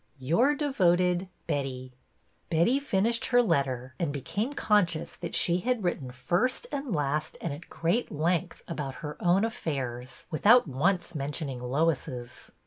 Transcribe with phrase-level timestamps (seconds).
[0.17, 1.93] Your devoted Betty.
[2.49, 7.53] Betty finished her letter and became conscious that she had written first and last and
[7.53, 12.49] at great length about her own affairs, without once men tioning Lois's.